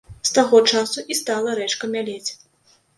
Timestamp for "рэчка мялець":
1.63-2.31